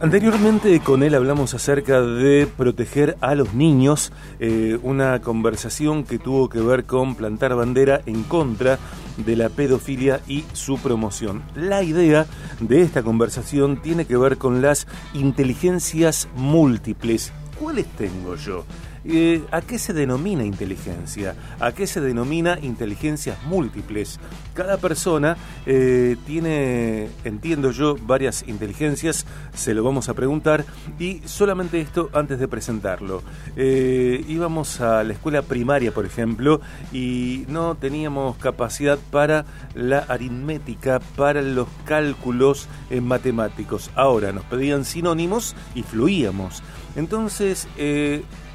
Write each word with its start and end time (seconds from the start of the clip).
Anteriormente 0.00 0.80
con 0.80 1.02
él 1.02 1.14
hablamos 1.14 1.54
acerca 1.54 2.02
de 2.02 2.46
proteger 2.46 3.16
a 3.20 3.34
los 3.34 3.54
niños, 3.54 4.12
eh, 4.38 4.78
una 4.82 5.20
conversación 5.20 6.04
que 6.04 6.18
tuvo 6.18 6.48
que 6.48 6.60
ver 6.60 6.84
con 6.84 7.14
plantar 7.14 7.54
bandera 7.54 8.00
en 8.04 8.22
contra 8.24 8.78
de 9.16 9.36
la 9.36 9.48
pedofilia 9.48 10.20
y 10.28 10.44
su 10.52 10.78
promoción. 10.78 11.42
La 11.54 11.82
idea 11.82 12.26
de 12.60 12.82
esta 12.82 13.02
conversación 13.02 13.80
tiene 13.80 14.04
que 14.04 14.16
ver 14.16 14.36
con 14.36 14.60
las 14.60 14.86
inteligencias 15.14 16.28
múltiples. 16.36 17.32
¿Cuáles 17.58 17.86
tengo 17.86 18.34
yo? 18.36 18.64
Eh, 19.06 19.44
¿A 19.50 19.60
qué 19.60 19.78
se 19.78 19.92
denomina 19.92 20.44
inteligencia? 20.44 21.34
¿A 21.60 21.72
qué 21.72 21.86
se 21.86 22.00
denomina 22.00 22.58
inteligencias 22.62 23.42
múltiples? 23.44 24.18
Cada 24.54 24.78
persona 24.78 25.36
eh, 25.66 26.16
tiene, 26.26 27.10
entiendo 27.24 27.70
yo, 27.70 27.96
varias 27.96 28.44
inteligencias, 28.48 29.26
se 29.54 29.74
lo 29.74 29.84
vamos 29.84 30.08
a 30.08 30.14
preguntar, 30.14 30.64
y 30.98 31.20
solamente 31.26 31.80
esto 31.80 32.08
antes 32.14 32.38
de 32.38 32.48
presentarlo. 32.48 33.22
Eh, 33.56 34.24
íbamos 34.26 34.80
a 34.80 35.04
la 35.04 35.12
escuela 35.12 35.42
primaria, 35.42 35.92
por 35.92 36.06
ejemplo, 36.06 36.62
y 36.90 37.44
no 37.48 37.74
teníamos 37.74 38.36
capacidad 38.38 38.98
para 39.10 39.44
la 39.74 39.98
aritmética, 39.98 41.00
para 41.14 41.42
los 41.42 41.68
cálculos 41.84 42.68
matemáticos. 43.02 43.90
Ahora 43.96 44.32
nos 44.32 44.44
pedían 44.44 44.86
sinónimos 44.86 45.54
y 45.74 45.82
fluíamos. 45.82 46.62
Entonces, 46.96 47.68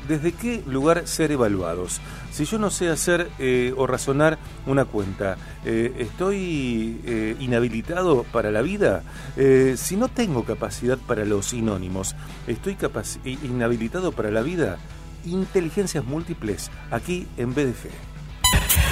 ¿desde 0.09 0.33
qué 0.33 0.61
lugar 0.65 1.07
ser 1.07 1.31
evaluados? 1.31 2.01
Si 2.33 2.43
yo 2.43 2.57
no 2.57 2.71
sé 2.71 2.89
hacer 2.89 3.29
eh, 3.37 3.73
o 3.77 3.87
razonar 3.87 4.39
una 4.65 4.83
cuenta, 4.83 5.37
eh, 5.63 5.93
¿estoy 5.99 6.99
eh, 7.05 7.35
inhabilitado 7.39 8.23
para 8.23 8.51
la 8.51 8.61
vida? 8.61 9.03
si 9.75 9.95
no 9.95 10.09
tengo 10.09 10.43
capacidad 10.43 10.97
para 10.97 11.23
los 11.23 11.47
sinónimos, 11.47 12.15
¿estoy 12.47 12.75
inhabilitado 13.23 14.11
para 14.11 14.31
la 14.31 14.41
vida? 14.41 14.79
Inteligencias 15.25 16.03
múltiples, 16.03 16.71
aquí 16.91 17.25
en 17.37 17.53
BDG. 17.53 17.89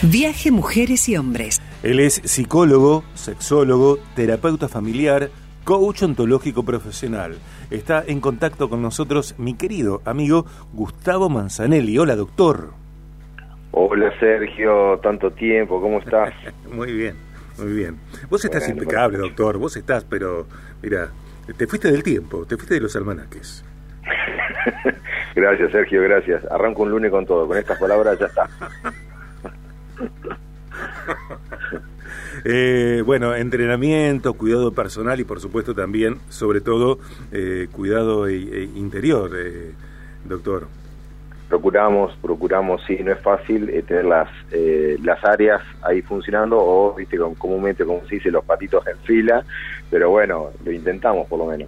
Viaje 0.03 0.51
Mujeres 0.51 1.09
y 1.09 1.17
Hombres. 1.17 1.61
Él 1.83 1.99
es 1.99 2.21
psicólogo, 2.23 3.03
sexólogo, 3.15 3.99
terapeuta 4.15 4.69
familiar, 4.69 5.31
coach 5.67 6.03
ontológico 6.03 6.63
profesional. 6.63 7.35
Está 7.69 8.01
en 8.07 8.21
contacto 8.21 8.69
con 8.69 8.81
nosotros 8.81 9.35
mi 9.37 9.53
querido 9.57 10.01
amigo 10.05 10.45
Gustavo 10.71 11.27
Manzanelli. 11.27 11.97
Hola, 11.97 12.15
doctor. 12.15 12.69
Hola, 13.71 14.17
Sergio. 14.17 14.97
Tanto 14.99 15.29
tiempo. 15.31 15.81
¿Cómo 15.81 15.99
estás? 15.99 16.33
muy 16.71 16.93
bien, 16.93 17.17
muy 17.57 17.73
bien. 17.73 17.99
Vos 18.29 18.45
estás 18.45 18.69
impecable, 18.69 19.17
doctor. 19.17 19.57
Vos 19.57 19.75
estás, 19.75 20.05
pero 20.05 20.47
mira, 20.81 21.09
te 21.57 21.67
fuiste 21.67 21.91
del 21.91 22.01
tiempo, 22.01 22.45
te 22.45 22.55
fuiste 22.55 22.75
de 22.75 22.81
los 22.81 22.95
almanaques. 22.95 23.65
gracias, 25.35 25.69
Sergio, 25.73 26.01
gracias. 26.01 26.45
Arranco 26.49 26.83
un 26.83 26.91
lunes 26.91 27.11
con 27.11 27.25
todo. 27.25 27.45
Con 27.45 27.57
estas 27.57 27.77
palabras 27.77 28.17
ya 28.17 28.27
está. 28.27 28.47
Eh, 32.49 33.03
bueno, 33.05 33.35
entrenamiento, 33.35 34.33
cuidado 34.33 34.71
personal 34.71 35.19
y 35.19 35.25
por 35.25 35.41
supuesto 35.41 35.75
también, 35.75 36.19
sobre 36.29 36.61
todo, 36.61 36.97
eh, 37.33 37.67
cuidado 37.73 38.25
e, 38.25 38.35
e 38.35 38.63
interior, 38.75 39.31
eh, 39.37 39.73
doctor. 40.23 40.69
Procuramos, 41.49 42.15
procuramos, 42.21 42.81
sí, 42.87 42.99
no 43.03 43.11
es 43.11 43.19
fácil 43.19 43.65
tener 43.85 44.05
las, 44.05 44.29
las 45.03 45.21
áreas 45.25 45.61
ahí 45.81 46.01
funcionando 46.01 46.57
o, 46.57 46.95
viste, 46.95 47.17
comúnmente, 47.37 47.83
como 47.83 48.05
se 48.07 48.15
dice, 48.15 48.31
los 48.31 48.45
patitos 48.45 48.87
en 48.87 48.97
fila, 48.99 49.43
pero 49.89 50.09
bueno, 50.09 50.51
lo 50.63 50.71
intentamos 50.71 51.27
por 51.27 51.39
lo 51.39 51.47
menos. 51.47 51.67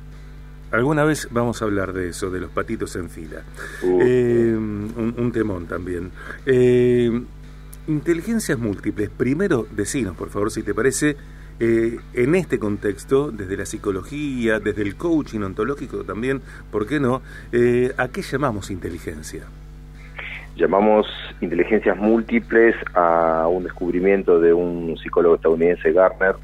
Alguna 0.72 1.04
vez 1.04 1.28
vamos 1.30 1.62
a 1.62 1.66
hablar 1.66 1.92
de 1.92 2.10
eso, 2.10 2.30
de 2.30 2.40
los 2.40 2.52
patitos 2.52 2.96
en 2.96 3.10
fila. 3.10 3.42
un, 3.84 5.14
un, 5.18 5.32
temón 5.34 5.66
también. 5.66 6.12
Inteligencias 7.90 8.60
múltiples. 8.60 9.10
Primero, 9.10 9.66
decinos, 9.72 10.16
por 10.16 10.30
favor, 10.30 10.52
si 10.52 10.62
te 10.62 10.76
parece, 10.76 11.16
eh, 11.60 11.98
en 12.14 12.36
este 12.36 12.60
contexto, 12.60 13.32
desde 13.32 13.58
la 13.58 13.66
psicología, 13.66 14.60
desde 14.60 14.84
el 14.84 14.96
coaching 14.96 15.40
ontológico 15.40 16.04
también, 16.04 16.40
¿por 16.72 16.86
qué 16.86 17.00
no? 17.00 17.24
Eh, 17.52 17.92
¿A 17.98 18.10
qué 18.10 18.22
llamamos 18.22 18.70
inteligencia? 18.70 19.46
Llamamos 20.56 21.08
inteligencias 21.42 21.98
múltiples 21.98 22.76
a 22.94 23.48
un 23.48 23.64
descubrimiento 23.64 24.40
de 24.40 24.54
un 24.54 24.96
psicólogo 25.02 25.38
estadounidense, 25.38 25.92
Garner. 25.92 26.36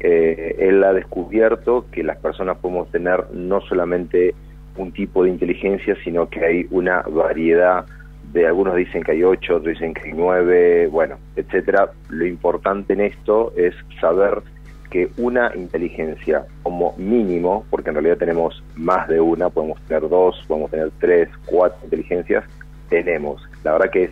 Eh, 0.00 0.56
él 0.58 0.84
ha 0.84 0.92
descubierto 0.92 1.86
que 1.90 2.02
las 2.02 2.18
personas 2.18 2.58
podemos 2.58 2.90
tener 2.90 3.24
no 3.32 3.62
solamente 3.62 4.34
un 4.76 4.92
tipo 4.92 5.24
de 5.24 5.30
inteligencia, 5.30 5.96
sino 6.04 6.28
que 6.28 6.44
hay 6.44 6.66
una 6.70 7.00
variedad 7.02 7.86
de 8.32 8.46
algunos 8.46 8.76
dicen 8.76 9.02
que 9.02 9.12
hay 9.12 9.24
ocho, 9.24 9.56
otros 9.56 9.74
dicen 9.74 9.94
que 9.94 10.08
hay 10.08 10.12
nueve, 10.12 10.86
bueno, 10.88 11.18
etcétera. 11.36 11.90
Lo 12.08 12.26
importante 12.26 12.92
en 12.92 13.00
esto 13.00 13.52
es 13.56 13.74
saber 14.00 14.42
que 14.90 15.10
una 15.18 15.52
inteligencia 15.54 16.44
como 16.62 16.94
mínimo, 16.96 17.64
porque 17.70 17.90
en 17.90 17.96
realidad 17.96 18.18
tenemos 18.18 18.62
más 18.76 19.08
de 19.08 19.20
una, 19.20 19.48
podemos 19.48 19.80
tener 19.82 20.08
dos, 20.08 20.42
podemos 20.48 20.70
tener 20.70 20.90
tres, 20.98 21.28
cuatro 21.46 21.78
inteligencias, 21.84 22.44
tenemos. 22.88 23.42
La 23.62 23.72
verdad 23.72 23.90
que 23.90 24.04
es, 24.04 24.10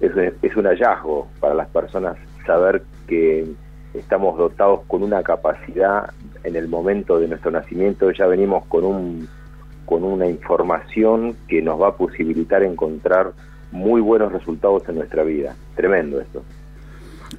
es, 0.00 0.12
es 0.42 0.56
un 0.56 0.66
hallazgo 0.66 1.28
para 1.40 1.54
las 1.54 1.68
personas 1.68 2.16
saber 2.46 2.82
que 3.08 3.44
estamos 3.92 4.36
dotados 4.36 4.80
con 4.86 5.02
una 5.02 5.22
capacidad 5.22 6.10
en 6.42 6.56
el 6.56 6.68
momento 6.68 7.18
de 7.18 7.28
nuestro 7.28 7.50
nacimiento, 7.50 8.10
ya 8.10 8.26
venimos 8.26 8.64
con 8.66 8.84
un 8.84 9.28
con 9.84 10.04
una 10.04 10.26
información 10.26 11.36
que 11.48 11.62
nos 11.62 11.80
va 11.80 11.88
a 11.88 11.96
posibilitar 11.96 12.62
encontrar 12.62 13.32
muy 13.72 14.00
buenos 14.00 14.32
resultados 14.32 14.88
en 14.88 14.96
nuestra 14.96 15.22
vida. 15.24 15.56
Tremendo 15.74 16.20
esto. 16.20 16.42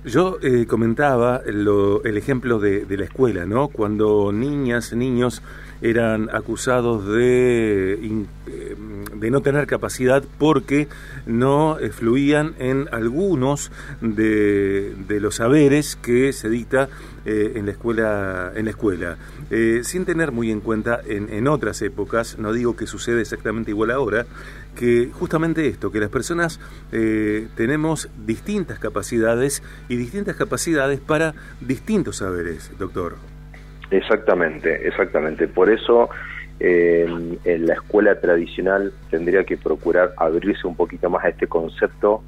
Yo 0.04 0.38
eh, 0.42 0.66
comentaba 0.68 1.42
el 1.46 2.18
ejemplo 2.18 2.60
de, 2.60 2.86
de, 2.86 2.98
la 2.98 3.06
escuela, 3.06 3.46
¿no? 3.46 3.70
Cuando 3.70 4.32
niñas, 4.32 4.94
niños 4.94 5.42
eran 5.82 6.30
acusados 6.34 7.08
de, 7.08 7.94
eh, 7.94 8.76
de 9.16 9.32
no 9.32 9.42
tener 9.42 9.68
capacidad 9.68 10.24
porque 10.38 10.88
no 11.26 11.80
eh, 11.80 11.90
fluían 11.90 12.56
en 12.60 12.88
algunos 12.92 13.72
de, 14.02 14.94
de, 15.08 15.20
los 15.20 15.36
saberes 15.36 15.96
que 15.96 16.34
se 16.34 16.50
dicta 16.50 16.90
en 17.26 17.66
la 17.66 17.72
escuela, 17.72 18.52
en 18.56 18.66
la 18.66 18.72
escuela. 18.72 19.18
sin 19.84 20.06
tener 20.06 20.32
muy 20.32 20.52
en 20.52 20.62
cuenta 20.62 21.00
en, 21.06 21.30
en 21.32 21.48
otras 21.48 21.82
épocas, 21.82 22.38
no 22.38 22.54
digo 22.54 22.76
que 22.76 22.88
sucede 22.88 23.22
exactamente 23.22 23.72
igual 23.72 23.92
ahora, 23.92 24.26
que 24.76 25.10
justamente 25.12 25.68
esto, 25.68 25.92
que 25.92 26.00
las 26.00 26.10
personas 26.10 26.60
eh, 26.92 27.48
tenemos 27.56 28.10
distintas 28.26 28.78
capacidades 28.78 29.64
y 29.88 29.96
distintas 29.96 30.36
capacidades 30.36 31.00
para 31.00 31.34
distintos 31.62 32.18
saberes, 32.18 32.72
doctor. 32.78 33.16
Exactamente, 33.90 34.88
exactamente. 34.88 35.48
Por 35.48 35.70
eso 35.70 36.10
eh, 36.60 37.06
en 37.44 37.66
la 37.66 37.74
escuela 37.76 38.20
tradicional 38.20 38.94
tendría 39.10 39.44
que 39.44 39.58
procurar 39.58 40.14
abrirse 40.18 40.68
un 40.68 40.76
poquito 40.76 41.10
más 41.10 41.24
a 41.24 41.30
este 41.30 41.48
concepto 41.48 42.22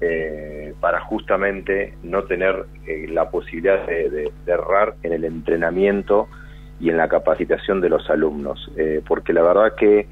eh, 0.00 0.74
para 0.80 1.00
justamente 1.00 1.94
no 2.02 2.24
tener 2.24 2.66
la 3.08 3.30
posibilidad 3.30 3.86
de, 3.86 4.30
errar 4.46 4.94
en 5.02 5.12
el 5.12 5.24
entrenamiento 5.24 6.28
y 6.78 6.90
en 6.90 6.96
la 6.96 7.08
capacitación 7.08 7.80
de 7.80 7.88
los 7.88 8.10
alumnos, 8.10 8.70
porque 9.06 9.32
la 9.32 9.42
verdad 9.42 9.74
que 9.76 10.06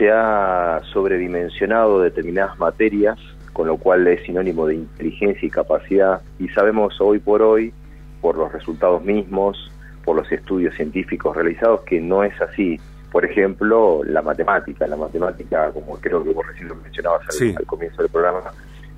se 0.00 0.10
ha 0.10 0.80
sobredimensionado 0.92 2.00
determinadas 2.00 2.58
materias, 2.58 3.18
con 3.52 3.66
lo 3.66 3.76
cual 3.76 4.06
es 4.06 4.22
sinónimo 4.24 4.66
de 4.66 4.76
inteligencia 4.76 5.46
y 5.46 5.50
capacidad, 5.50 6.22
y 6.38 6.48
sabemos 6.48 6.98
hoy 7.00 7.18
por 7.18 7.42
hoy, 7.42 7.74
por 8.22 8.36
los 8.36 8.50
resultados 8.50 9.04
mismos, 9.04 9.70
por 10.04 10.16
los 10.16 10.32
estudios 10.32 10.74
científicos 10.74 11.36
realizados, 11.36 11.82
que 11.82 12.00
no 12.00 12.24
es 12.24 12.40
así. 12.40 12.80
Por 13.10 13.24
ejemplo, 13.24 14.02
la 14.04 14.22
matemática. 14.22 14.86
La 14.86 14.96
matemática, 14.96 15.70
como 15.72 15.96
creo 15.96 16.22
que 16.22 16.30
vos 16.30 16.46
recién 16.46 16.68
lo 16.68 16.76
mencionabas 16.76 17.22
al, 17.40 17.66
comienzo 17.66 18.02
del 18.02 18.10
programa, 18.10 18.40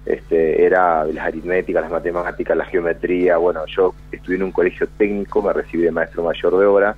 este, 0.04 0.64
era 0.64 1.04
las 1.04 1.26
aritméticas, 1.26 1.82
las 1.82 1.92
matemáticas, 1.92 2.56
la 2.56 2.64
geometría. 2.66 3.36
Bueno, 3.38 3.64
yo 3.66 3.94
estudié 4.10 4.36
en 4.36 4.44
un 4.44 4.52
colegio 4.52 4.86
técnico, 4.98 5.42
me 5.42 5.52
recibí 5.52 5.84
de 5.84 5.90
maestro 5.90 6.22
mayor 6.24 6.58
de 6.58 6.66
obra. 6.66 6.96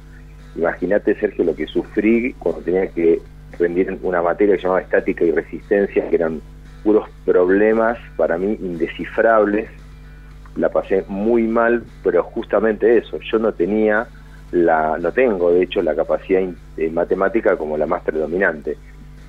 Imagínate, 0.56 1.18
Sergio, 1.18 1.44
lo 1.44 1.54
que 1.54 1.66
sufrí 1.66 2.32
cuando 2.34 2.62
tenía 2.62 2.88
que 2.88 3.20
rendieron 3.58 3.98
una 4.02 4.22
materia 4.22 4.54
que 4.54 4.60
se 4.60 4.66
llamaba 4.66 4.82
estática 4.82 5.24
y 5.24 5.30
resistencia, 5.30 6.08
que 6.08 6.16
eran 6.16 6.40
puros 6.82 7.08
problemas 7.24 7.98
para 8.16 8.38
mí 8.38 8.58
indescifrables. 8.60 9.70
La 10.56 10.68
pasé 10.68 11.04
muy 11.08 11.44
mal, 11.44 11.84
pero 12.02 12.22
justamente 12.22 12.98
eso, 12.98 13.18
yo 13.20 13.38
no 13.38 13.52
tenía 13.52 14.06
la, 14.54 14.96
no 14.98 15.12
tengo 15.12 15.50
de 15.50 15.64
hecho 15.64 15.82
la 15.82 15.94
capacidad 15.94 16.40
matemática 16.92 17.56
como 17.56 17.76
la 17.76 17.86
más 17.86 18.02
predominante. 18.02 18.76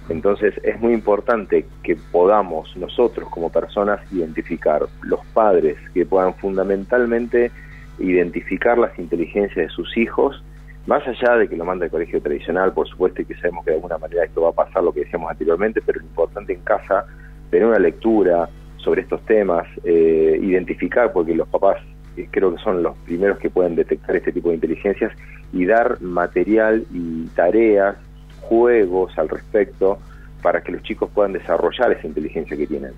Entonces 0.08 0.54
es 0.64 0.80
muy 0.80 0.94
importante 0.94 1.66
que 1.82 1.96
podamos 1.96 2.76
nosotros 2.78 3.28
como 3.30 3.52
personas 3.52 4.00
identificar 4.12 4.86
los 5.02 5.26
padres 5.34 5.78
que 5.94 6.06
puedan 6.06 6.36
fundamentalmente 6.36 7.52
identificar 7.98 8.78
las 8.78 8.98
inteligencias 9.00 9.68
de 9.68 9.70
sus 9.70 9.98
hijos 9.98 10.44
más 10.86 11.02
allá 11.08 11.38
de 11.38 11.48
que 11.48 11.58
lo 11.58 11.66
manda 11.66 11.86
el 11.86 11.92
colegio 11.92 12.22
tradicional, 12.22 12.72
por 12.72 12.88
supuesto, 12.88 13.24
y 13.24 13.26
que 13.26 13.34
sabemos 13.36 13.66
que 13.66 13.72
de 13.72 13.78
alguna 13.78 13.98
manera 13.98 14.24
esto 14.24 14.42
va 14.42 14.50
a 14.50 14.52
pasar, 14.52 14.84
lo 14.84 14.94
que 14.94 15.00
decíamos 15.00 15.32
anteriormente, 15.32 15.82
pero 15.84 16.00
lo 16.00 16.06
importante 16.06 16.54
en 16.54 16.60
casa, 16.60 17.08
tener 17.50 17.68
una 17.68 17.80
lectura 17.80 18.48
sobre 18.78 19.02
estos 19.02 19.20
temas, 19.26 19.66
eh, 19.84 20.38
identificar, 20.40 21.12
porque 21.12 21.34
los 21.34 21.48
papás 21.48 21.78
eh, 21.82 21.95
creo 22.32 22.56
que 22.56 22.62
son 22.62 22.82
los 22.82 22.96
primeros 23.00 23.38
que 23.40 23.50
pueden 23.50 23.76
detectar 23.76 24.16
este 24.16 24.32
tipo 24.32 24.50
de 24.50 24.56
inteligencias, 24.56 25.12
y 25.54 25.66
dar 25.66 26.02
material 26.02 26.86
y 26.94 27.28
tareas, 27.28 27.96
juegos 28.42 29.18
al 29.18 29.30
respecto, 29.30 30.00
para 30.42 30.62
que 30.62 30.72
los 30.72 30.84
chicos 30.84 31.10
puedan 31.14 31.34
desarrollar 31.34 31.92
esa 31.92 32.08
inteligencia 32.08 32.56
que 32.58 32.68
tienen. 32.68 32.92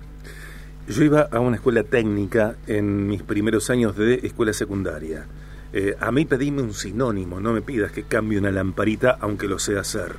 Yo 0.88 1.04
iba 1.04 1.28
a 1.30 1.40
una 1.40 1.56
escuela 1.56 1.82
técnica 1.82 2.56
en 2.66 3.06
mis 3.06 3.22
primeros 3.22 3.70
años 3.70 3.96
de 3.96 4.14
escuela 4.22 4.52
secundaria. 4.52 5.26
Eh, 5.72 5.94
a 6.00 6.10
mí 6.10 6.24
pedime 6.24 6.62
un 6.62 6.72
sinónimo, 6.72 7.40
no 7.40 7.52
me 7.52 7.60
pidas 7.60 7.92
que 7.92 8.04
cambie 8.04 8.38
una 8.38 8.50
lamparita 8.50 9.18
aunque 9.20 9.46
lo 9.46 9.58
sé 9.58 9.78
hacer. 9.78 10.12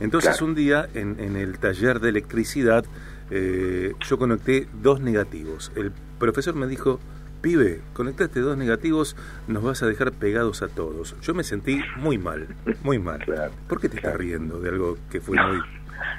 Entonces 0.00 0.42
un 0.42 0.54
día 0.54 0.88
en, 0.94 1.36
el 1.36 1.58
taller 1.58 2.00
de 2.00 2.10
electricidad 2.10 2.84
eh, 3.30 3.94
yo 4.06 4.18
conecté 4.18 4.68
dos 4.82 5.00
negativos. 5.00 5.72
El 5.76 5.92
profesor 6.18 6.54
me 6.54 6.66
dijo, 6.66 7.00
pibe, 7.42 7.80
conectaste 7.92 8.40
dos 8.40 8.56
negativos, 8.56 9.16
nos 9.48 9.62
vas 9.62 9.82
a 9.82 9.86
dejar 9.86 10.12
pegados 10.12 10.62
a 10.62 10.68
todos. 10.68 11.14
Yo 11.20 11.34
me 11.34 11.44
sentí 11.44 11.80
muy 11.96 12.16
mal, 12.16 12.46
muy 12.82 12.98
mal. 12.98 13.22
¿Por 13.68 13.80
qué 13.80 13.88
te 13.88 13.96
estás 13.96 14.16
riendo 14.16 14.60
de 14.60 14.70
algo 14.70 14.96
que 15.10 15.20
fue 15.20 15.36
muy 15.36 15.60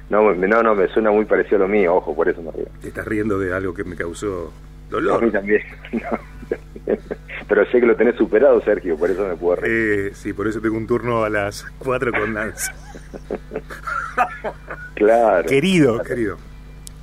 no, 0.10 0.34
no, 0.34 0.64
no, 0.64 0.76
me 0.76 0.88
suena 0.90 1.12
muy 1.12 1.26
parecido 1.26 1.58
a 1.58 1.60
lo 1.62 1.68
mío, 1.68 1.96
ojo, 1.96 2.16
por 2.16 2.30
eso 2.30 2.42
me 2.42 2.52
río. 2.52 2.68
¿Te 2.82 2.90
estás 2.90 3.06
riendo 3.06 3.40
de 3.40 3.54
algo 3.54 3.74
que 3.74 3.84
me 3.84 3.96
causó 3.96 4.52
dolor? 4.90 5.24
a 5.24 5.26
mí 5.26 5.32
también. 5.32 5.62
Pero 7.48 7.66
sé 7.66 7.80
que 7.80 7.86
lo 7.86 7.96
tenés 7.96 8.16
superado, 8.16 8.62
Sergio, 8.62 8.98
por 8.98 9.10
eso 9.10 9.28
me 9.28 9.36
puedo 9.36 9.58
reír. 9.58 10.10
Eh, 10.10 10.12
sí, 10.14 10.34
por 10.34 10.48
eso 10.48 10.62
tengo 10.62 10.78
un 10.78 10.88
turno 10.88 11.24
a 11.24 11.30
las 11.30 11.66
4 11.80 12.12
con 12.12 12.34
Nancy. 12.34 12.72
claro. 14.96 15.48
Querido, 15.48 16.02
querido. 16.04 16.38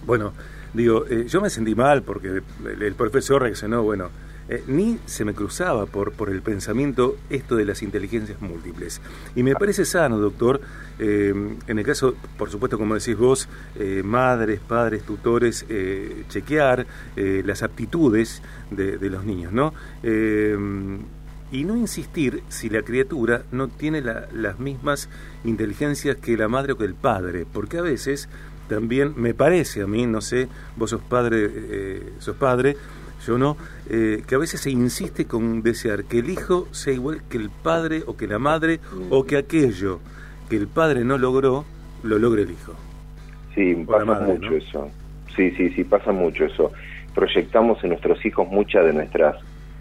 Bueno, 0.05 0.33
digo, 0.75 1.07
eh, 1.09 1.27
yo 1.29 1.41
me 1.41 1.51
sentí 1.51 1.75
mal 1.75 2.03
porque 2.03 2.43
el, 2.65 2.95
profesor 2.95 3.43
reaccionó, 3.43 3.83
bueno, 3.83 4.11
eh, 4.49 4.65
ni 4.67 4.99
se 5.07 5.25
me 5.25 5.33
cruzaba 5.33 5.87
por, 5.87 6.11
por 6.11 6.29
el 6.29 6.43
pensamiento 6.43 7.17
esto 7.31 7.55
de 7.55 7.65
las 7.65 7.83
inteligencias 7.83 8.41
múltiples. 8.41 9.01
Y 9.37 9.45
me 9.45 9.55
parece 9.55 9.85
sano, 9.85 10.19
doctor, 10.19 10.61
eh, 10.99 11.33
en 11.69 11.79
el 11.79 11.85
caso, 11.85 12.17
por 12.37 12.51
supuesto, 12.51 12.77
como 12.77 12.95
decís 12.95 13.17
vos, 13.17 13.49
eh, 13.77 14.03
madres, 14.05 14.59
padres, 14.59 15.05
tutores, 15.05 15.65
chequear 16.29 16.85
las 17.17 17.63
aptitudes 17.63 18.43
de, 18.73 19.11
los 19.11 19.25
niños, 19.25 19.53
¿no? 19.53 19.73
y 21.53 21.65
no 21.65 21.77
insistir 21.77 22.43
si 22.49 22.69
la 22.69 22.83
criatura 22.83 23.43
no 23.53 23.69
tiene 23.69 24.03
las 24.03 24.59
mismas 24.59 25.09
inteligencias 25.45 26.17
que 26.17 26.37
la 26.37 26.49
madre 26.49 26.73
o 26.73 26.79
que 26.79 26.85
el 26.85 26.95
padre, 26.95 27.47
porque 27.51 27.79
a 27.79 27.83
veces 27.83 28.29
también 28.71 29.13
me 29.17 29.35
parece 29.35 29.83
a 29.83 29.87
mí, 29.87 30.07
no 30.07 30.23
sé, 30.23 30.49
vos 30.77 30.91
sos 30.91 31.03
padre, 31.03 32.01
sos 32.21 32.37
padre, 32.37 32.77
yo 33.27 33.37
no, 33.37 33.57
eh, 33.89 34.23
que 34.27 34.35
a 34.35 34.39
veces 34.39 34.61
se 34.61 34.71
insiste 34.71 35.27
con 35.27 35.63
desear 35.63 36.05
que 36.05 36.21
el 36.21 36.31
hijo 36.31 36.69
sea 36.73 36.95
igual 36.95 37.23
que 37.29 37.37
el 37.37 37.51
padre 37.51 38.03
o 38.07 38.17
que 38.17 38.27
la 38.27 38.39
madre 38.39 38.81
o 39.11 39.25
que 39.25 39.37
aquello 39.37 40.01
que 40.49 40.57
el 40.57 40.67
padre 40.67 41.05
no 41.05 41.19
logró, 41.19 41.65
lo 42.03 42.19
logre 42.19 42.43
el 42.43 42.51
hijo. 42.51 42.73
Sí, 43.55 43.75
pasa 43.87 44.21
mucho 44.21 44.57
eso. 44.57 44.91
Sí, 45.37 45.51
sí, 45.53 45.71
sí, 45.71 45.85
pasa 45.85 46.13
mucho 46.13 46.45
eso. 46.45 46.73
Proyectamos 47.15 47.83
en 47.85 47.91
nuestros 47.91 48.25
hijos 48.25 48.49
muchas 48.49 48.85
de 48.87 48.93
nuestras 48.93 49.37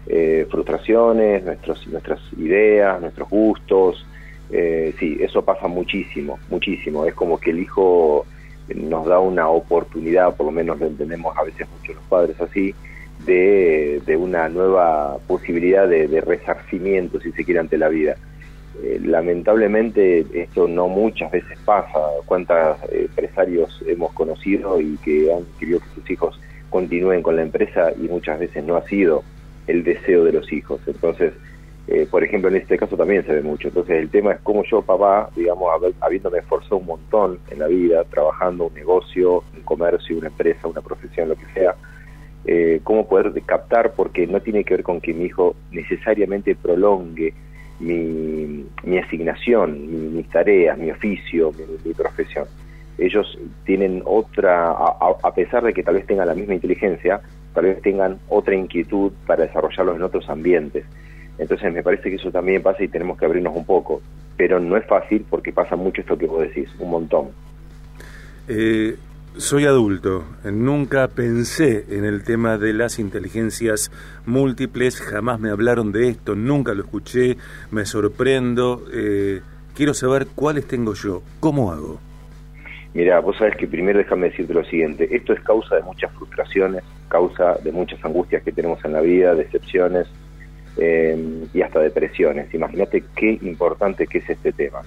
eh, 0.06 0.46
frustraciones, 0.50 1.44
nuestros, 1.44 1.86
nuestras 1.88 2.20
ideas, 2.36 3.00
nuestros 3.00 3.28
gustos. 3.28 4.06
Eh, 4.52 4.94
sí, 4.98 5.18
eso 5.20 5.44
pasa 5.44 5.66
muchísimo, 5.66 6.38
muchísimo. 6.50 7.04
Es 7.04 7.14
como 7.14 7.40
que 7.40 7.50
el 7.50 7.60
hijo 7.60 8.26
nos 8.74 9.06
da 9.06 9.18
una 9.18 9.48
oportunidad, 9.48 10.36
por 10.36 10.46
lo 10.46 10.52
menos 10.52 10.78
lo 10.78 10.86
entendemos 10.86 11.36
a 11.36 11.44
veces 11.44 11.66
mucho 11.68 11.94
los 11.94 12.04
padres 12.04 12.40
así, 12.40 12.74
de, 13.24 14.00
de 14.06 14.16
una 14.16 14.48
nueva 14.48 15.18
posibilidad 15.26 15.88
de, 15.88 16.20
resarcimiento, 16.20 17.20
si 17.20 17.32
se 17.32 17.44
quiere, 17.44 17.60
ante 17.60 17.78
la 17.78 17.88
vida. 17.88 18.16
Eh, 18.82 19.00
lamentablemente 19.04 20.24
esto 20.32 20.66
no 20.68 20.88
muchas 20.88 21.30
veces 21.30 21.58
pasa. 21.64 21.98
¿Cuántos 22.24 22.78
empresarios 22.90 23.82
hemos 23.86 24.12
conocido 24.12 24.80
y 24.80 24.96
que 24.98 25.32
han 25.32 25.44
querido 25.58 25.80
que 25.80 26.00
sus 26.00 26.10
hijos 26.10 26.40
continúen 26.70 27.22
con 27.22 27.36
la 27.36 27.42
empresa 27.42 27.92
y 27.92 28.08
muchas 28.08 28.38
veces 28.38 28.64
no 28.64 28.76
ha 28.76 28.86
sido 28.86 29.22
el 29.66 29.84
deseo 29.84 30.24
de 30.24 30.32
los 30.32 30.50
hijos? 30.52 30.80
Entonces, 30.86 31.34
eh, 31.92 32.06
por 32.08 32.22
ejemplo, 32.22 32.48
en 32.48 32.54
este 32.54 32.78
caso 32.78 32.96
también 32.96 33.26
se 33.26 33.32
ve 33.32 33.42
mucho. 33.42 33.66
Entonces, 33.66 33.96
el 33.96 34.10
tema 34.10 34.30
es 34.30 34.40
cómo 34.42 34.62
yo, 34.62 34.80
papá, 34.80 35.28
digamos, 35.34 35.68
habiéndome 36.00 36.38
esforzado 36.38 36.76
un 36.76 36.86
montón 36.86 37.40
en 37.50 37.58
la 37.58 37.66
vida, 37.66 38.04
trabajando 38.04 38.68
un 38.68 38.74
negocio, 38.74 39.42
un 39.56 39.62
comercio, 39.64 40.16
una 40.16 40.28
empresa, 40.28 40.68
una 40.68 40.82
profesión, 40.82 41.30
lo 41.30 41.34
que 41.34 41.46
sea, 41.52 41.74
eh, 42.44 42.80
cómo 42.84 43.08
poder 43.08 43.32
captar, 43.44 43.92
porque 43.96 44.28
no 44.28 44.40
tiene 44.40 44.62
que 44.62 44.74
ver 44.74 44.82
con 44.84 45.00
que 45.00 45.12
mi 45.12 45.24
hijo 45.24 45.56
necesariamente 45.72 46.54
prolongue 46.54 47.34
mi, 47.80 48.66
mi 48.84 48.98
asignación, 48.98 50.14
mis 50.14 50.28
tareas, 50.28 50.78
mi 50.78 50.92
oficio, 50.92 51.52
mi, 51.84 51.92
profesión. 51.92 52.46
Ellos 52.98 53.36
tienen 53.64 54.02
otra, 54.04 54.70
a, 54.70 55.34
pesar 55.34 55.64
de 55.64 55.72
que 55.72 55.82
tal 55.82 55.94
vez 55.94 56.06
tengan 56.06 56.28
la 56.28 56.34
misma 56.34 56.54
inteligencia, 56.54 57.20
tal 57.52 57.64
vez 57.64 57.82
tengan 57.82 58.20
otra 58.28 58.54
inquietud 58.54 59.10
para 59.26 59.44
desarrollarlos 59.46 59.96
en 59.96 60.02
otros 60.02 60.30
ambientes. 60.30 60.84
Entonces 61.40 61.72
me 61.72 61.82
parece 61.82 62.10
que 62.10 62.16
eso 62.16 62.30
también 62.30 62.62
pasa 62.62 62.84
y 62.84 62.88
tenemos 62.88 63.18
que 63.18 63.24
abrirnos 63.24 63.56
un 63.56 63.64
poco. 63.64 64.02
Pero 64.36 64.60
no 64.60 64.76
es 64.76 64.86
fácil 64.86 65.24
porque 65.28 65.52
pasa 65.52 65.74
mucho 65.74 66.02
esto 66.02 66.16
que 66.16 66.26
vos 66.26 66.42
decís, 66.42 66.68
un 66.78 66.90
montón. 66.90 67.28
Eh, 68.46 68.96
soy 69.36 69.64
adulto, 69.64 70.24
nunca 70.44 71.08
pensé 71.08 71.86
en 71.88 72.04
el 72.04 72.24
tema 72.24 72.58
de 72.58 72.74
las 72.74 72.98
inteligencias 72.98 73.90
múltiples, 74.26 75.00
jamás 75.00 75.40
me 75.40 75.50
hablaron 75.50 75.92
de 75.92 76.08
esto, 76.08 76.34
nunca 76.34 76.74
lo 76.74 76.82
escuché, 76.82 77.36
me 77.70 77.86
sorprendo, 77.86 78.84
eh, 78.92 79.40
quiero 79.74 79.94
saber 79.94 80.26
cuáles 80.34 80.66
tengo 80.66 80.94
yo, 80.94 81.22
¿cómo 81.38 81.72
hago? 81.72 82.00
Mira, 82.92 83.20
vos 83.20 83.36
sabés 83.38 83.56
que 83.56 83.68
primero 83.68 83.98
déjame 83.98 84.30
decirte 84.30 84.52
lo 84.52 84.64
siguiente, 84.64 85.08
esto 85.14 85.32
es 85.32 85.40
causa 85.40 85.76
de 85.76 85.82
muchas 85.82 86.12
frustraciones, 86.12 86.82
causa 87.08 87.54
de 87.62 87.70
muchas 87.70 88.04
angustias 88.04 88.42
que 88.42 88.50
tenemos 88.52 88.84
en 88.84 88.92
la 88.92 89.00
vida, 89.00 89.34
decepciones 89.34 90.08
eh, 90.76 91.44
y 91.52 91.62
hasta 91.62 91.80
depresiones. 91.80 92.52
Imagínate 92.54 93.04
qué 93.16 93.38
importante 93.42 94.06
que 94.06 94.18
es 94.18 94.30
este 94.30 94.52
tema. 94.52 94.82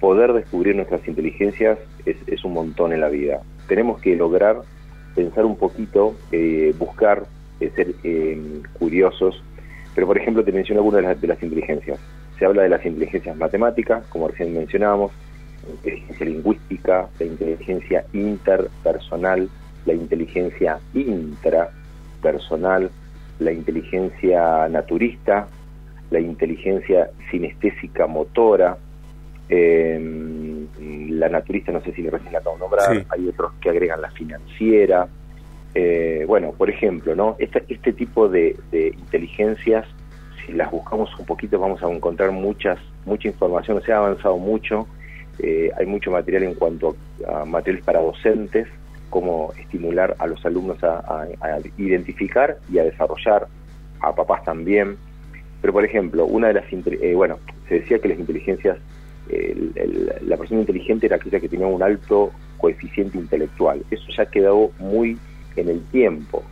Poder 0.00 0.32
descubrir 0.32 0.76
nuestras 0.76 1.06
inteligencias 1.08 1.78
es, 2.06 2.16
es 2.26 2.44
un 2.44 2.52
montón 2.52 2.92
en 2.92 3.00
la 3.00 3.08
vida 3.08 3.42
tenemos 3.68 4.00
que 4.00 4.16
lograr 4.16 4.62
pensar 5.14 5.44
un 5.44 5.56
poquito, 5.56 6.16
eh, 6.32 6.74
buscar, 6.76 7.24
eh, 7.60 7.70
ser 7.76 7.94
eh, 8.02 8.62
curiosos. 8.72 9.40
Pero, 9.94 10.08
por 10.08 10.18
ejemplo, 10.18 10.42
te 10.42 10.50
menciono 10.50 10.80
algunas 10.80 11.20
de 11.20 11.28
las, 11.28 11.42
inteligencias. 11.42 12.00
Se 12.38 12.44
habla 12.44 12.62
de 12.62 12.70
las 12.70 12.84
inteligencias 12.84 13.36
matemáticas, 13.36 14.04
como 14.06 14.28
recién 14.28 14.54
mencionábamos, 14.54 15.12
la 15.66 15.74
inteligencia 15.74 16.26
lingüística, 16.26 17.08
la 17.18 17.26
inteligencia 17.26 18.04
interpersonal, 18.12 19.48
la 19.86 19.92
inteligencia 19.92 20.78
intrapersonal, 20.94 22.90
la 23.38 23.52
inteligencia 23.52 24.68
naturista, 24.68 25.48
la 26.10 26.20
inteligencia 26.20 27.10
sinestésica 27.30 28.06
motora, 28.06 28.76
eh, 29.48 30.66
la 31.10 31.28
naturista, 31.28 31.72
no 31.72 31.80
sé 31.82 31.92
si 31.92 32.02
le 32.02 32.10
recién 32.10 32.32
la 32.32 32.38
acabo 32.38 32.56
de 32.56 32.60
nombrar, 32.60 33.06
hay 33.08 33.28
otros 33.28 33.52
que 33.60 33.70
agregan 33.70 34.00
la 34.00 34.10
financiera. 34.10 35.08
Eh, 35.74 36.24
bueno, 36.26 36.52
por 36.52 36.70
ejemplo, 36.70 37.14
¿no? 37.14 37.36
Este, 37.38 37.64
este 37.68 37.92
tipo 37.92 38.28
de, 38.28 38.56
inteligencias, 38.72 39.86
si 40.44 40.52
las 40.52 40.70
buscamos 40.70 41.10
un 41.18 41.26
poquito, 41.26 41.58
vamos 41.58 41.82
a 41.82 41.90
encontrar 41.90 42.30
muchas, 42.30 42.78
mucha 43.04 43.28
información, 43.28 43.82
se 43.82 43.92
ha 43.92 43.98
avanzado 43.98 44.38
mucho, 44.38 44.86
eh, 45.38 45.70
hay 45.76 45.86
mucho 45.86 46.10
material 46.10 46.44
en 46.44 46.54
cuanto 46.54 46.96
a, 47.26 47.44
materiales 47.44 47.84
para 47.84 48.00
docentes, 48.00 48.66
cómo 49.10 49.52
estimular 49.58 50.14
a 50.18 50.26
los 50.26 50.44
alumnos 50.44 50.82
a, 50.82 51.26
identificar 51.76 52.58
y 52.70 52.78
a 52.78 52.84
desarrollar, 52.84 53.46
a 54.00 54.14
papás 54.14 54.44
también. 54.44 54.96
Pero, 55.60 55.72
por 55.72 55.84
ejemplo, 55.84 56.26
una 56.26 56.48
de 56.48 56.54
las, 56.54 56.64
eh, 56.72 57.14
bueno, 57.14 57.38
se 57.68 57.80
decía 57.80 57.98
que 57.98 58.08
las 58.08 58.18
inteligencias 58.18 58.78
la 60.22 60.36
persona 60.36 60.60
inteligente 60.60 61.06
era 61.06 61.16
aquella 61.16 61.40
que 61.40 61.48
tenía 61.48 61.66
un 61.66 61.82
alto 61.82 62.32
coeficiente 62.56 63.18
intelectual. 63.18 63.84
Eso 63.90 64.04
ya 64.16 64.22
ha 64.22 64.26
quedado 64.26 64.70
muy 64.78 65.18
en 65.56 65.68
el 65.68 65.82
tiempo. 65.86 66.42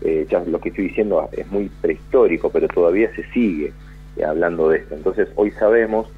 Eh, 0.00 0.26
lo 0.46 0.60
que 0.60 0.70
estoy 0.70 0.88
diciendo 0.88 1.28
es 1.32 1.46
muy 1.50 1.70
prehistórico, 1.80 2.50
pero 2.50 2.68
todavía 2.68 3.14
se 3.14 3.24
sigue 3.32 3.72
eh, 4.16 4.24
hablando 4.24 4.68
de 4.68 4.78
esto. 4.78 4.94
Entonces 4.94 5.28
hoy 5.36 5.50
sabemos 5.52 6.08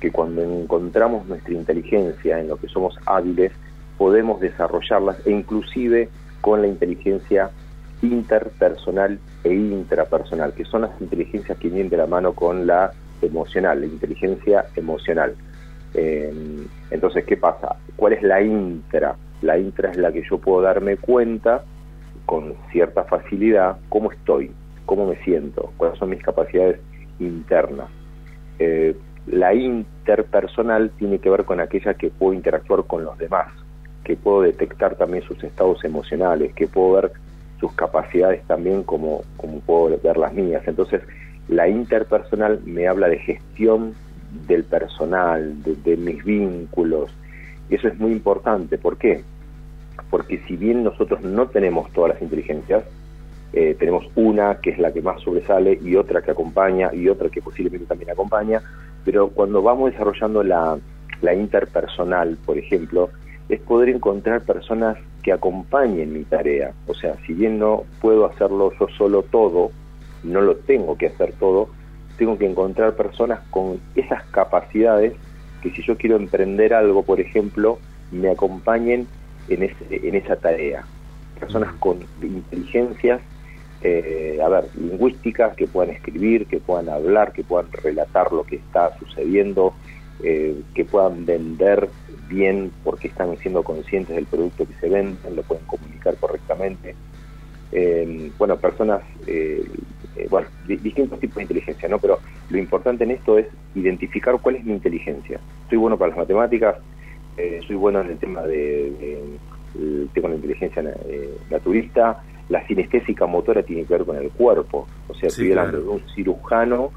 que 0.00 0.10
cuando 0.10 0.42
encontramos 0.42 1.26
nuestra 1.26 1.52
inteligencia 1.52 2.40
en 2.40 2.48
lo 2.48 2.56
que 2.56 2.68
somos 2.68 2.96
hábiles, 3.06 3.52
podemos 3.98 4.40
desarrollarlas 4.40 5.26
e 5.26 5.30
inclusive 5.30 6.08
con 6.40 6.62
la 6.62 6.68
inteligencia 6.68 7.50
interpersonal 8.02 9.18
e 9.44 9.54
intrapersonal, 9.54 10.52
que 10.52 10.64
son 10.64 10.82
las 10.82 11.00
inteligencias 11.00 11.58
que 11.58 11.68
vienen 11.68 11.88
de 11.88 11.96
la 11.96 12.06
mano 12.06 12.32
con 12.34 12.66
la 12.66 12.92
emocional, 13.22 13.80
la 13.80 13.86
inteligencia 13.86 14.66
emocional. 14.76 15.34
Eh, 15.94 16.32
entonces, 16.90 17.24
¿qué 17.24 17.36
pasa? 17.36 17.76
¿Cuál 17.96 18.12
es 18.12 18.22
la 18.22 18.42
intra? 18.42 19.16
La 19.42 19.58
intra 19.58 19.90
es 19.90 19.96
la 19.96 20.12
que 20.12 20.22
yo 20.28 20.38
puedo 20.38 20.62
darme 20.62 20.96
cuenta 20.96 21.62
con 22.26 22.54
cierta 22.72 23.04
facilidad 23.04 23.78
cómo 23.88 24.10
estoy, 24.12 24.50
cómo 24.84 25.06
me 25.06 25.16
siento, 25.22 25.72
cuáles 25.76 25.98
son 25.98 26.10
mis 26.10 26.22
capacidades 26.22 26.80
internas. 27.18 27.88
Eh, 28.58 28.96
la 29.26 29.54
interpersonal 29.54 30.90
tiene 30.98 31.18
que 31.18 31.30
ver 31.30 31.44
con 31.44 31.60
aquella 31.60 31.94
que 31.94 32.10
puedo 32.10 32.32
interactuar 32.32 32.84
con 32.84 33.04
los 33.04 33.16
demás, 33.18 33.48
que 34.06 34.14
puedo 34.14 34.42
detectar 34.42 34.94
también 34.94 35.24
sus 35.24 35.42
estados 35.42 35.84
emocionales, 35.84 36.54
que 36.54 36.68
puedo 36.68 36.92
ver 36.92 37.12
sus 37.58 37.72
capacidades 37.72 38.40
también 38.46 38.84
como, 38.84 39.22
como 39.36 39.58
puedo 39.58 39.98
ver 40.00 40.16
las 40.16 40.32
mías. 40.32 40.62
Entonces, 40.64 41.02
la 41.48 41.66
interpersonal 41.66 42.60
me 42.64 42.86
habla 42.86 43.08
de 43.08 43.18
gestión 43.18 43.94
del 44.46 44.62
personal, 44.62 45.56
de, 45.64 45.96
mis 45.96 46.24
vínculos, 46.24 47.10
eso 47.68 47.88
es 47.88 47.98
muy 47.98 48.12
importante. 48.12 48.78
¿Por 48.78 48.96
qué? 48.96 49.24
Porque 50.08 50.40
si 50.46 50.56
bien 50.56 50.84
nosotros 50.84 51.22
no 51.22 51.48
tenemos 51.48 51.90
todas 51.92 52.12
las 52.12 52.22
inteligencias, 52.22 52.84
eh, 53.52 53.74
tenemos 53.76 54.06
una 54.14 54.60
que 54.60 54.70
es 54.70 54.78
la 54.78 54.92
que 54.92 55.02
más 55.02 55.20
sobresale 55.20 55.80
y 55.82 55.96
otra 55.96 56.22
que 56.22 56.30
acompaña 56.30 56.94
y 56.94 57.08
otra 57.08 57.28
que 57.28 57.42
posiblemente 57.42 57.86
también 57.86 58.10
acompaña, 58.10 58.62
pero 59.04 59.30
cuando 59.30 59.62
vamos 59.62 59.90
desarrollando 59.90 60.44
la, 60.44 60.78
la 61.22 61.34
interpersonal, 61.34 62.38
por 62.46 62.56
ejemplo, 62.56 63.10
es 63.48 63.60
poder 63.60 63.88
encontrar 63.88 64.42
personas 64.42 64.98
que 65.22 65.32
acompañen 65.32 66.12
mi 66.12 66.24
tarea. 66.24 66.72
O 66.86 66.94
sea, 66.94 67.16
si 67.26 67.32
bien 67.32 67.58
no 67.58 67.84
puedo 68.00 68.26
hacerlo 68.26 68.72
yo 68.78 68.88
solo 68.96 69.22
todo, 69.22 69.70
no 70.22 70.40
lo 70.40 70.56
tengo 70.56 70.96
que 70.96 71.06
hacer 71.06 71.32
todo, 71.38 71.68
tengo 72.16 72.38
que 72.38 72.46
encontrar 72.46 72.94
personas 72.94 73.40
con 73.50 73.80
esas 73.94 74.24
capacidades 74.26 75.14
que 75.62 75.70
si 75.70 75.82
yo 75.82 75.96
quiero 75.96 76.16
emprender 76.16 76.74
algo, 76.74 77.02
por 77.02 77.20
ejemplo, 77.20 77.78
me 78.10 78.30
acompañen 78.30 79.06
en, 79.48 79.62
ese, 79.62 80.08
en 80.08 80.14
esa 80.14 80.36
tarea. 80.36 80.84
Personas 81.38 81.74
con 81.74 81.98
inteligencias, 82.22 83.20
eh, 83.82 84.38
a 84.42 84.48
ver, 84.48 84.64
lingüísticas, 84.74 85.54
que 85.54 85.66
puedan 85.66 85.94
escribir, 85.94 86.46
que 86.46 86.60
puedan 86.60 86.88
hablar, 86.88 87.32
que 87.32 87.44
puedan 87.44 87.70
relatar 87.72 88.32
lo 88.32 88.44
que 88.44 88.56
está 88.56 88.96
sucediendo, 88.98 89.74
eh, 90.22 90.60
que 90.74 90.84
puedan 90.84 91.26
vender 91.26 91.88
bien 92.28 92.72
porque 92.84 93.08
están 93.08 93.36
siendo 93.38 93.62
conscientes 93.62 94.14
del 94.14 94.26
producto 94.26 94.66
que 94.66 94.74
se 94.74 94.88
venden, 94.88 95.36
lo 95.36 95.42
pueden 95.42 95.64
comunicar 95.66 96.16
correctamente. 96.16 96.94
Eh, 97.72 98.30
bueno, 98.38 98.56
personas 98.56 99.02
eh, 100.16 100.26
bueno, 100.30 100.48
distintos 100.66 101.20
tipos 101.20 101.36
de 101.36 101.42
inteligencia, 101.42 101.88
¿no? 101.88 101.98
Pero 101.98 102.18
lo 102.48 102.58
importante 102.58 103.04
en 103.04 103.10
esto 103.10 103.38
es 103.38 103.46
identificar 103.74 104.38
cuál 104.40 104.56
es 104.56 104.64
mi 104.64 104.72
inteligencia. 104.72 105.38
Soy 105.68 105.76
bueno 105.76 105.98
para 105.98 106.10
las 106.10 106.18
matemáticas, 106.18 106.76
eh, 107.36 107.60
soy 107.66 107.76
bueno 107.76 108.00
en 108.00 108.10
el 108.10 108.18
tema 108.18 108.42
de, 108.42 109.18
tengo 110.14 110.28
la 110.28 110.36
inteligencia 110.36 110.82
eh, 111.06 111.36
naturista, 111.50 112.22
la 112.48 112.66
sinestésica 112.66 113.26
motora 113.26 113.62
tiene 113.62 113.84
que 113.84 113.92
ver 113.92 114.06
con 114.06 114.16
el 114.16 114.30
cuerpo, 114.30 114.86
o 115.08 115.14
sea, 115.14 115.28
estoy 115.28 115.50
hablando 115.50 115.82
de 115.82 115.88
un 115.88 116.02
cirujano, 116.14 116.92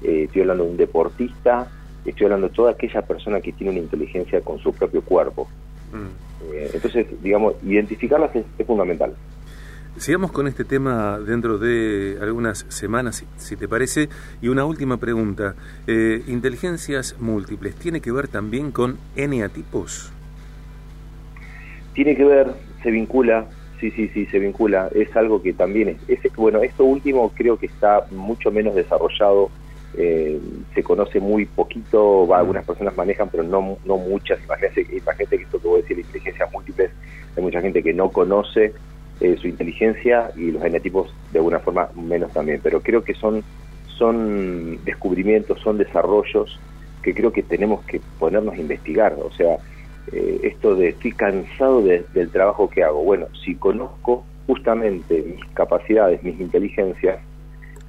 estoy 0.00 0.42
hablando 0.42 0.64
de 0.64 0.70
un 0.70 0.76
deportista, 0.76 1.68
estoy 2.04 2.24
hablando 2.24 2.48
de 2.48 2.54
toda 2.54 2.72
aquella 2.72 3.02
persona 3.02 3.40
que 3.40 3.52
tiene 3.52 3.72
una 3.72 3.80
inteligencia 3.80 4.40
con 4.40 4.58
su 4.58 4.72
propio 4.72 5.02
cuerpo. 5.02 5.48
Mm. 5.92 6.72
entonces, 6.72 7.06
digamos, 7.22 7.54
identificarlas 7.62 8.34
es 8.34 8.66
fundamental. 8.66 9.14
Sigamos 9.96 10.30
con 10.32 10.46
este 10.46 10.64
tema 10.64 11.18
dentro 11.18 11.58
de 11.58 12.16
algunas 12.22 12.64
semanas, 12.68 13.24
si, 13.36 13.56
te 13.56 13.68
parece. 13.68 14.08
Y 14.40 14.48
una 14.48 14.64
última 14.64 14.96
pregunta. 14.96 15.56
Eh, 15.86 16.22
¿Inteligencias 16.28 17.16
múltiples 17.18 17.74
tiene 17.74 18.00
que 18.00 18.12
ver 18.12 18.28
también 18.28 18.70
con 18.70 18.98
eneatipos? 19.16 20.12
Tiene 21.92 22.16
que 22.16 22.24
ver, 22.24 22.52
se 22.82 22.90
vincula, 22.90 23.46
sí, 23.80 23.90
sí, 23.90 24.08
sí, 24.14 24.26
se 24.26 24.38
vincula. 24.38 24.88
Es 24.94 25.14
algo 25.16 25.42
que 25.42 25.52
también 25.52 25.88
es, 25.88 26.24
es 26.24 26.34
bueno, 26.36 26.62
esto 26.62 26.84
último 26.84 27.30
creo 27.34 27.58
que 27.58 27.66
está 27.66 28.06
mucho 28.10 28.50
menos 28.50 28.74
desarrollado. 28.76 29.50
Eh, 29.96 30.40
se 30.74 30.82
conoce 30.82 31.18
muy 31.18 31.46
poquito, 31.46 32.26
va, 32.26 32.38
algunas 32.38 32.64
personas 32.64 32.96
manejan, 32.96 33.28
pero 33.28 33.42
no, 33.42 33.78
no 33.84 33.96
muchas. 33.96 34.42
Imagínate, 34.44 34.82
imagínate 34.82 35.36
que 35.36 35.42
esto 35.44 35.60
que 35.60 35.68
voy 35.68 35.78
a 35.80 35.82
decir, 35.82 35.98
inteligencias 35.98 36.52
múltiples, 36.52 36.90
hay 37.36 37.42
mucha 37.42 37.60
gente 37.60 37.82
que 37.82 37.92
no 37.92 38.10
conoce 38.10 38.72
eh, 39.20 39.36
su 39.40 39.48
inteligencia 39.48 40.30
y 40.36 40.52
los 40.52 40.62
genetipos 40.62 41.12
de 41.32 41.38
alguna 41.38 41.58
forma 41.58 41.88
menos 41.94 42.32
también. 42.32 42.60
Pero 42.62 42.80
creo 42.80 43.02
que 43.02 43.14
son, 43.14 43.42
son 43.86 44.82
descubrimientos, 44.84 45.60
son 45.60 45.78
desarrollos 45.78 46.58
que 47.02 47.14
creo 47.14 47.32
que 47.32 47.42
tenemos 47.42 47.84
que 47.84 48.00
ponernos 48.18 48.54
a 48.54 48.58
investigar. 48.58 49.16
O 49.22 49.32
sea, 49.32 49.56
eh, 50.12 50.40
esto 50.42 50.74
de 50.74 50.90
estoy 50.90 51.12
cansado 51.12 51.82
del 51.82 52.30
trabajo 52.30 52.68
que 52.68 52.82
hago. 52.82 53.02
Bueno, 53.02 53.26
si 53.44 53.54
conozco 53.54 54.24
justamente 54.46 55.22
mis 55.22 55.44
capacidades, 55.54 56.22
mis 56.22 56.40
inteligencias, 56.40 57.20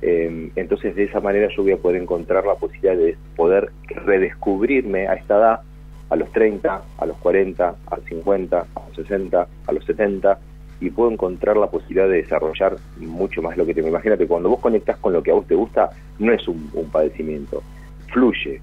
entonces 0.01 0.95
de 0.95 1.03
esa 1.03 1.19
manera 1.19 1.47
yo 1.55 1.63
voy 1.63 1.73
a 1.73 1.77
poder 1.77 2.01
encontrar 2.01 2.45
la 2.45 2.55
posibilidad 2.55 2.95
de 2.95 3.17
poder 3.35 3.71
redescubrirme 3.87 5.07
a 5.07 5.13
esta 5.13 5.37
edad, 5.37 5.61
a 6.09 6.15
los 6.15 6.31
30, 6.31 6.81
a 6.97 7.05
los 7.05 7.17
40, 7.17 7.75
a 7.85 7.95
los 7.95 8.05
50, 8.05 8.57
a 8.59 8.87
los 8.87 8.95
60, 8.95 9.47
a 9.67 9.71
los 9.71 9.85
70, 9.85 10.39
y 10.81 10.89
puedo 10.89 11.11
encontrar 11.11 11.55
la 11.57 11.67
posibilidad 11.67 12.09
de 12.09 12.17
desarrollar 12.17 12.75
mucho 12.97 13.41
más 13.41 13.55
lo 13.55 13.65
que 13.65 13.73
te 13.73 13.81
Imagínate, 13.81 14.27
cuando 14.27 14.49
vos 14.49 14.59
conectás 14.59 14.97
con 14.97 15.13
lo 15.13 15.21
que 15.21 15.31
a 15.31 15.35
vos 15.35 15.45
te 15.45 15.55
gusta, 15.55 15.91
no 16.17 16.33
es 16.33 16.47
un, 16.47 16.69
padecimiento, 16.91 17.61
fluye, 18.11 18.59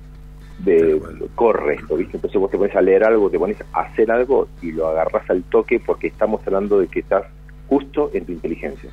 de, 0.65 1.01
corre 1.37 1.77
esto, 1.77 1.97
¿viste? 1.97 2.17
Entonces 2.17 2.41
vos 2.41 2.51
te 2.51 2.59
pones 2.59 2.75
a 2.75 2.83
leer 2.83 3.05
algo, 3.05 3.31
te 3.31 3.39
pones 3.39 3.57
a 3.73 3.83
hacer 3.83 4.11
algo 4.11 4.49
y 4.61 4.73
lo 4.73 4.89
agarras 4.89 5.31
al 5.31 5.45
toque 5.45 5.81
porque 5.81 6.09
estamos 6.09 6.45
hablando 6.45 6.81
de 6.81 6.89
que 6.89 7.01
estás 7.01 7.25
justo 7.69 8.11
en 8.13 8.25
tu 8.25 8.33
inteligencia. 8.33 8.91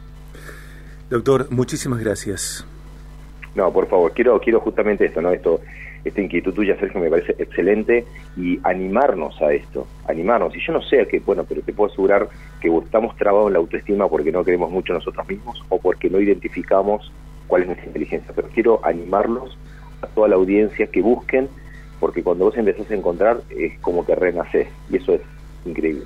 Doctor, 1.09 1.47
muchísimas 1.51 1.99
gracias. 1.99 2.65
No, 3.53 3.71
por 3.71 3.87
favor, 3.87 4.11
quiero, 4.13 4.39
quiero 4.39 4.59
justamente 4.59 5.05
esto, 5.05 5.21
¿no? 5.21 5.31
Esto, 5.31 5.61
esta 6.03 6.21
inquietud 6.21 6.53
tuya, 6.53 6.77
Sergio, 6.77 6.99
me 6.99 7.09
parece 7.09 7.35
excelente 7.37 8.05
y 8.35 8.59
animarnos 8.63 9.41
a 9.41 9.53
esto, 9.53 9.87
animarnos. 10.07 10.55
Y 10.55 10.65
yo 10.65 10.73
no 10.73 10.81
sé 10.81 11.01
a 11.01 11.05
qué, 11.05 11.19
bueno, 11.19 11.45
pero 11.47 11.61
te 11.61 11.71
puedo 11.73 11.91
asegurar 11.91 12.27
que 12.59 12.67
estamos 12.67 13.15
trabados 13.15 13.47
en 13.47 13.53
la 13.53 13.59
autoestima 13.59 14.09
porque 14.09 14.31
no 14.31 14.43
creemos 14.43 14.71
mucho 14.71 14.93
nosotros 14.93 15.27
mismos 15.27 15.63
o 15.69 15.79
porque 15.79 16.09
no 16.09 16.19
identificamos 16.19 17.11
cuál 17.47 17.61
es 17.61 17.67
nuestra 17.67 17.87
inteligencia. 17.87 18.33
Pero 18.35 18.49
quiero 18.49 18.85
animarlos 18.85 19.57
a 20.01 20.07
toda 20.07 20.27
la 20.27 20.35
audiencia 20.35 20.87
que 20.87 21.01
busquen, 21.01 21.47
porque 21.99 22.23
cuando 22.23 22.45
vos 22.45 22.57
empezás 22.57 22.91
a 22.91 22.95
encontrar 22.95 23.41
es 23.49 23.79
como 23.79 24.05
que 24.05 24.15
renaces 24.15 24.67
y 24.89 24.97
eso 24.97 25.13
es 25.13 25.21
increíble. 25.65 26.03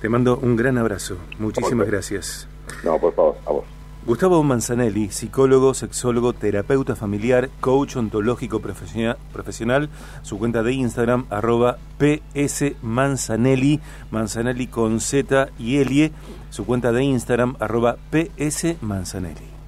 Te 0.00 0.08
mando 0.08 0.38
un 0.38 0.56
gran 0.56 0.78
abrazo. 0.78 1.16
Muchísimas 1.38 1.86
gracias. 1.86 2.48
No, 2.82 2.98
por 2.98 3.14
favor, 3.14 3.36
a 3.46 3.52
vos. 3.52 3.79
Gustavo 4.06 4.42
Manzanelli, 4.42 5.08
psicólogo, 5.08 5.74
sexólogo, 5.74 6.32
terapeuta 6.32 6.96
familiar, 6.96 7.50
coach 7.60 7.96
ontológico 7.96 8.60
profesional, 8.60 9.90
su 10.22 10.38
cuenta 10.38 10.62
de 10.62 10.72
Instagram, 10.72 11.26
arroba 11.28 11.76
psmanzanelli, 11.98 13.78
Manzanelli 14.10 14.68
con 14.68 15.00
Z 15.00 15.50
y 15.58 15.76
Elie, 15.76 16.12
su 16.48 16.64
cuenta 16.64 16.92
de 16.92 17.04
Instagram, 17.04 17.56
arroba 17.60 17.98
psmanzanelli. 18.10 19.59